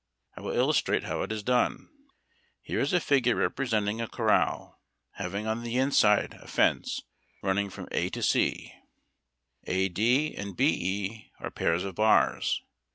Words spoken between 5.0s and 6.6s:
having on the inside a